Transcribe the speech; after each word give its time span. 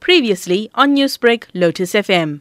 Previously 0.00 0.70
on 0.74 0.96
Newsbreak, 0.96 1.44
Lotus 1.54 1.92
FM. 1.92 2.40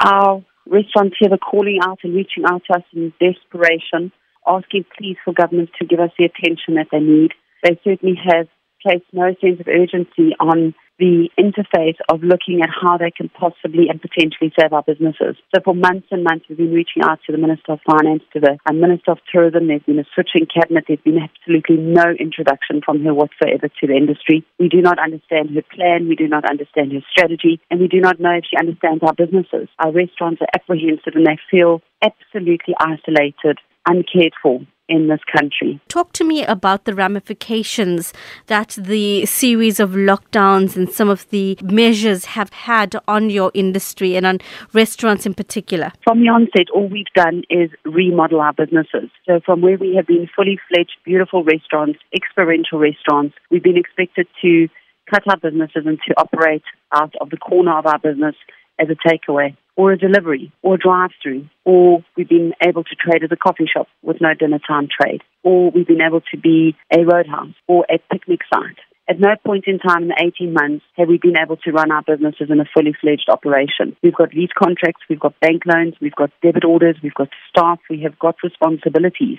Our 0.00 0.44
restaurants 0.66 1.16
here 1.18 1.32
are 1.32 1.38
calling 1.38 1.78
out 1.82 1.98
and 2.02 2.14
reaching 2.14 2.44
out 2.46 2.62
to 2.66 2.78
us 2.78 2.84
in 2.94 3.12
desperation, 3.20 4.12
asking 4.46 4.84
please 4.96 5.16
for 5.24 5.32
government 5.32 5.70
to 5.78 5.86
give 5.86 6.00
us 6.00 6.10
the 6.18 6.24
attention 6.24 6.74
that 6.74 6.88
they 6.92 7.00
need. 7.00 7.32
They 7.62 7.78
certainly 7.84 8.16
have 8.24 8.48
placed 8.82 9.04
no 9.12 9.34
sense 9.40 9.60
of 9.60 9.68
urgency 9.68 10.34
on 10.38 10.74
the 10.98 11.30
interface 11.38 11.96
of 12.08 12.22
looking 12.22 12.60
at 12.62 12.68
how 12.68 12.98
they 12.98 13.10
can 13.10 13.28
possibly 13.28 13.88
and 13.88 14.02
potentially 14.02 14.52
save 14.58 14.72
our 14.72 14.82
businesses. 14.82 15.36
So 15.54 15.62
for 15.64 15.74
months 15.74 16.08
and 16.10 16.24
months, 16.24 16.46
we've 16.48 16.58
been 16.58 16.72
reaching 16.72 17.02
out 17.02 17.20
to 17.26 17.32
the 17.32 17.38
Minister 17.38 17.72
of 17.72 17.80
Finance, 17.86 18.22
to 18.32 18.40
the 18.40 18.58
uh, 18.66 18.72
Minister 18.72 19.12
of 19.12 19.18
Tourism. 19.30 19.68
There's 19.68 19.82
been 19.82 19.98
a 19.98 20.08
switching 20.14 20.46
cabinet. 20.46 20.84
There's 20.88 21.00
been 21.00 21.22
absolutely 21.22 21.76
no 21.76 22.10
introduction 22.18 22.80
from 22.84 23.04
her 23.04 23.14
whatsoever 23.14 23.68
to 23.68 23.86
the 23.86 23.94
industry. 23.94 24.44
We 24.58 24.68
do 24.68 24.82
not 24.82 24.98
understand 24.98 25.50
her 25.54 25.62
plan. 25.62 26.08
We 26.08 26.16
do 26.16 26.26
not 26.26 26.48
understand 26.48 26.92
her 26.92 27.04
strategy. 27.10 27.60
And 27.70 27.80
we 27.80 27.88
do 27.88 28.00
not 28.00 28.18
know 28.18 28.32
if 28.32 28.44
she 28.50 28.56
understands 28.58 29.02
our 29.02 29.14
businesses. 29.14 29.68
Our 29.78 29.92
restaurants 29.92 30.42
are 30.42 30.50
apprehensive 30.54 31.14
and 31.14 31.26
they 31.26 31.38
feel 31.50 31.80
absolutely 32.02 32.74
isolated, 32.80 33.58
uncared 33.86 34.34
for 34.42 34.60
in 34.88 35.08
this 35.08 35.20
country. 35.30 35.80
Talk 35.88 36.12
to 36.14 36.24
me 36.24 36.44
about 36.44 36.84
the 36.84 36.94
ramifications 36.94 38.12
that 38.46 38.76
the 38.78 39.26
series 39.26 39.78
of 39.78 39.90
lockdowns 39.90 40.76
and 40.76 40.90
some 40.90 41.08
of 41.08 41.28
the 41.30 41.58
measures 41.62 42.24
have 42.26 42.50
had 42.50 42.96
on 43.06 43.30
your 43.30 43.50
industry 43.54 44.16
and 44.16 44.26
on 44.26 44.38
restaurants 44.72 45.26
in 45.26 45.34
particular. 45.34 45.92
From 46.04 46.20
the 46.20 46.28
onset, 46.28 46.70
all 46.74 46.88
we've 46.88 47.06
done 47.14 47.42
is 47.50 47.70
remodel 47.84 48.40
our 48.40 48.52
businesses. 48.52 49.10
So, 49.26 49.40
from 49.44 49.60
where 49.60 49.76
we 49.76 49.94
have 49.96 50.06
been 50.06 50.28
fully 50.34 50.58
fledged, 50.68 50.96
beautiful 51.04 51.44
restaurants, 51.44 51.98
experiential 52.14 52.78
restaurants, 52.78 53.34
we've 53.50 53.62
been 53.62 53.76
expected 53.76 54.26
to 54.42 54.68
cut 55.10 55.22
our 55.28 55.38
businesses 55.38 55.84
and 55.86 55.98
to 56.06 56.14
operate 56.16 56.64
out 56.94 57.14
of 57.20 57.30
the 57.30 57.36
corner 57.36 57.78
of 57.78 57.86
our 57.86 57.98
business 57.98 58.34
as 58.78 58.88
a 58.88 59.08
takeaway 59.08 59.56
or 59.78 59.92
a 59.92 59.96
delivery 59.96 60.52
or 60.62 60.74
a 60.74 60.78
drive 60.78 61.10
through 61.22 61.48
or 61.64 62.04
we've 62.16 62.28
been 62.28 62.52
able 62.66 62.82
to 62.82 62.96
trade 62.96 63.22
as 63.22 63.30
a 63.30 63.36
coffee 63.36 63.70
shop 63.72 63.86
with 64.02 64.20
no 64.20 64.34
dinner 64.34 64.58
time 64.58 64.88
trade 64.90 65.22
or 65.44 65.70
we've 65.70 65.86
been 65.86 66.02
able 66.02 66.20
to 66.20 66.36
be 66.36 66.76
a 66.92 67.04
roadhouse 67.04 67.54
or 67.68 67.86
a 67.88 67.98
picnic 68.12 68.40
site. 68.52 68.76
At 69.08 69.20
no 69.20 69.36
point 69.46 69.64
in 69.68 69.78
time 69.78 70.02
in 70.02 70.08
the 70.08 70.20
18 70.20 70.52
months 70.52 70.84
have 70.96 71.08
we 71.08 71.16
been 71.16 71.38
able 71.38 71.56
to 71.58 71.70
run 71.70 71.92
our 71.92 72.02
businesses 72.02 72.50
in 72.50 72.60
a 72.60 72.68
fully 72.74 72.92
fledged 73.00 73.30
operation. 73.30 73.96
We've 74.02 74.14
got 74.14 74.34
lease 74.34 74.50
contracts, 74.58 75.00
we've 75.08 75.20
got 75.20 75.38
bank 75.40 75.62
loans, 75.64 75.94
we've 76.00 76.14
got 76.14 76.30
debit 76.42 76.64
orders, 76.64 76.96
we've 77.02 77.14
got 77.14 77.30
staff, 77.48 77.78
we 77.88 78.02
have 78.02 78.18
got 78.18 78.34
responsibilities. 78.42 79.38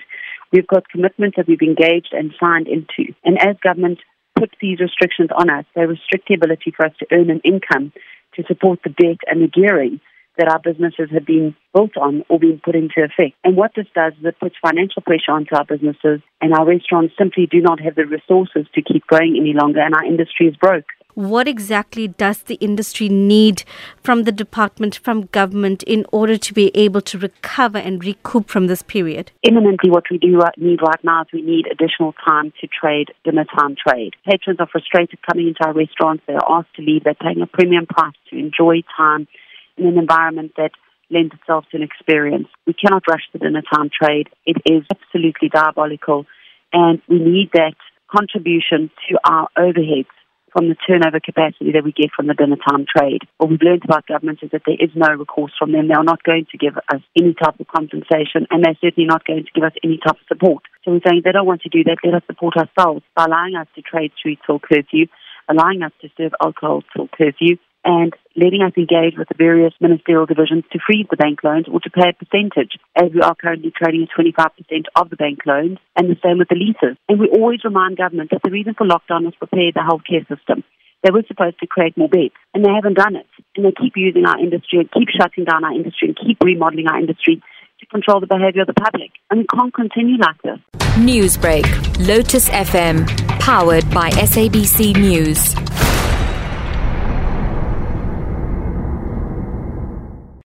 We've 0.52 0.66
got 0.66 0.88
commitments 0.88 1.36
that 1.36 1.46
we've 1.46 1.62
engaged 1.62 2.12
and 2.12 2.34
signed 2.40 2.66
into. 2.66 3.12
And 3.22 3.38
as 3.38 3.56
government 3.62 4.00
puts 4.36 4.54
these 4.60 4.80
restrictions 4.80 5.28
on 5.38 5.50
us, 5.50 5.66
they 5.76 5.84
restrict 5.84 6.26
the 6.28 6.34
ability 6.34 6.72
for 6.74 6.86
us 6.86 6.92
to 6.98 7.06
earn 7.12 7.30
an 7.30 7.42
income 7.44 7.92
to 8.34 8.42
support 8.48 8.80
the 8.82 8.90
debt 8.90 9.20
and 9.28 9.42
the 9.42 9.48
gearing 9.48 10.00
that 10.40 10.48
our 10.48 10.58
businesses 10.58 11.10
have 11.12 11.26
been 11.26 11.54
built 11.74 11.96
on 11.96 12.24
or 12.30 12.38
been 12.38 12.60
put 12.64 12.74
into 12.74 13.04
effect. 13.04 13.36
And 13.44 13.56
what 13.56 13.72
this 13.76 13.86
does 13.94 14.14
is 14.18 14.24
it 14.24 14.40
puts 14.40 14.56
financial 14.64 15.02
pressure 15.02 15.32
onto 15.32 15.54
our 15.54 15.66
businesses, 15.66 16.20
and 16.40 16.54
our 16.54 16.66
restaurants 16.66 17.14
simply 17.18 17.46
do 17.46 17.60
not 17.60 17.78
have 17.80 17.94
the 17.94 18.06
resources 18.06 18.66
to 18.74 18.82
keep 18.82 19.06
going 19.06 19.36
any 19.38 19.52
longer, 19.52 19.80
and 19.80 19.94
our 19.94 20.04
industry 20.04 20.46
is 20.48 20.56
broke. 20.56 20.86
What 21.14 21.48
exactly 21.48 22.08
does 22.08 22.42
the 22.44 22.54
industry 22.56 23.08
need 23.08 23.64
from 24.02 24.22
the 24.22 24.32
department, 24.32 25.00
from 25.02 25.26
government, 25.26 25.82
in 25.82 26.06
order 26.12 26.38
to 26.38 26.54
be 26.54 26.70
able 26.74 27.00
to 27.02 27.18
recover 27.18 27.78
and 27.78 28.02
recoup 28.02 28.48
from 28.48 28.68
this 28.68 28.82
period? 28.82 29.32
Imminently, 29.42 29.90
what 29.90 30.04
we 30.10 30.18
do 30.18 30.40
need 30.56 30.80
right 30.80 31.04
now 31.04 31.22
is 31.22 31.28
we 31.32 31.42
need 31.42 31.66
additional 31.66 32.14
time 32.24 32.52
to 32.60 32.68
trade 32.68 33.08
dinner 33.24 33.44
time 33.44 33.76
trade. 33.76 34.14
Patrons 34.24 34.60
are 34.60 34.68
frustrated 34.68 35.18
coming 35.28 35.48
into 35.48 35.64
our 35.66 35.74
restaurants. 35.74 36.22
They 36.26 36.34
are 36.34 36.58
asked 36.58 36.74
to 36.76 36.82
leave. 36.82 37.04
They're 37.04 37.14
paying 37.14 37.42
a 37.42 37.46
premium 37.46 37.86
price 37.86 38.14
to 38.30 38.38
enjoy 38.38 38.82
time 38.96 39.26
in 39.80 39.86
an 39.86 39.98
environment 39.98 40.52
that 40.56 40.70
lends 41.10 41.34
itself 41.34 41.64
to 41.70 41.76
an 41.76 41.82
experience. 41.82 42.46
We 42.66 42.74
cannot 42.74 43.02
rush 43.08 43.22
the 43.32 43.40
dinner 43.40 43.62
time 43.62 43.90
trade. 43.90 44.28
It 44.46 44.58
is 44.64 44.84
absolutely 44.94 45.48
diabolical, 45.48 46.26
and 46.72 47.02
we 47.08 47.18
need 47.18 47.50
that 47.54 47.74
contribution 48.10 48.90
to 49.08 49.18
our 49.24 49.48
overheads 49.58 50.06
from 50.52 50.68
the 50.68 50.74
turnover 50.86 51.20
capacity 51.20 51.70
that 51.72 51.84
we 51.84 51.92
get 51.92 52.10
from 52.14 52.26
the 52.26 52.34
dinner 52.34 52.56
time 52.56 52.84
trade. 52.84 53.22
What 53.38 53.50
we've 53.50 53.62
learned 53.62 53.84
about 53.84 54.06
government 54.06 54.40
is 54.42 54.50
that 54.50 54.62
there 54.66 54.78
is 54.78 54.90
no 54.94 55.06
recourse 55.14 55.52
from 55.58 55.72
them. 55.72 55.88
They 55.88 55.94
are 55.94 56.04
not 56.04 56.22
going 56.22 56.46
to 56.50 56.58
give 56.58 56.76
us 56.76 57.02
any 57.16 57.34
type 57.34 57.58
of 57.58 57.66
compensation, 57.68 58.46
and 58.50 58.64
they're 58.64 58.78
certainly 58.80 59.06
not 59.06 59.24
going 59.24 59.44
to 59.44 59.52
give 59.54 59.64
us 59.64 59.74
any 59.82 59.98
type 59.98 60.18
of 60.18 60.26
support. 60.26 60.64
So 60.84 60.90
we're 60.90 61.06
saying 61.06 61.22
they 61.24 61.32
don't 61.32 61.46
want 61.46 61.62
to 61.62 61.68
do 61.68 61.84
that. 61.84 61.98
Let 62.02 62.14
us 62.14 62.26
support 62.26 62.54
ourselves 62.56 63.02
by 63.14 63.26
allowing 63.26 63.54
us 63.54 63.68
to 63.76 63.82
trade 63.82 64.12
through 64.20 64.36
till 64.46 64.58
curfew, 64.58 65.06
allowing 65.48 65.82
us 65.82 65.92
to 66.02 66.08
serve 66.16 66.34
alcohol 66.42 66.82
till 66.94 67.08
curfew, 67.08 67.56
and 67.84 68.12
letting 68.40 68.62
us 68.62 68.72
engage 68.76 69.14
with 69.16 69.28
the 69.28 69.36
various 69.36 69.74
ministerial 69.80 70.24
divisions 70.24 70.64
to 70.72 70.78
freeze 70.80 71.06
the 71.10 71.16
bank 71.16 71.44
loans 71.44 71.66
or 71.70 71.78
to 71.80 71.90
pay 71.90 72.08
a 72.08 72.16
percentage, 72.16 72.80
as 72.96 73.12
we 73.12 73.20
are 73.20 73.34
currently 73.34 73.70
trading 73.70 74.08
at 74.08 74.16
25% 74.16 74.84
of 74.96 75.10
the 75.10 75.16
bank 75.16 75.40
loans, 75.44 75.78
and 75.96 76.08
the 76.08 76.16
same 76.24 76.38
with 76.38 76.48
the 76.48 76.56
leases. 76.56 76.96
And 77.08 77.20
we 77.20 77.28
always 77.28 77.62
remind 77.64 77.98
government 77.98 78.30
that 78.30 78.40
the 78.42 78.50
reason 78.50 78.74
for 78.74 78.86
lockdown 78.86 79.28
was 79.28 79.34
to 79.34 79.46
prepare 79.46 79.70
the 79.72 79.84
healthcare 79.84 80.26
system. 80.26 80.64
They 81.02 81.10
were 81.10 81.24
supposed 81.28 81.58
to 81.60 81.66
create 81.66 81.96
more 81.96 82.08
beds, 82.08 82.34
and 82.52 82.64
they 82.64 82.72
haven't 82.72 82.96
done 82.96 83.16
it. 83.16 83.26
And 83.56 83.64
they 83.64 83.72
keep 83.72 83.94
using 83.96 84.26
our 84.26 84.38
industry 84.38 84.80
and 84.80 84.90
keep 84.90 85.08
shutting 85.08 85.44
down 85.44 85.64
our 85.64 85.72
industry 85.72 86.08
and 86.08 86.16
keep 86.16 86.38
remodeling 86.42 86.88
our 86.88 86.98
industry 86.98 87.42
to 87.80 87.86
control 87.86 88.20
the 88.20 88.26
behavior 88.26 88.62
of 88.62 88.66
the 88.68 88.74
public. 88.74 89.10
And 89.30 89.40
we 89.40 89.46
can't 89.46 89.72
continue 89.72 90.18
like 90.18 90.40
this. 90.42 90.58
Newsbreak, 90.96 91.64
Lotus 92.06 92.48
FM, 92.50 93.06
powered 93.40 93.88
by 93.90 94.10
SABC 94.10 94.96
News. 94.96 95.89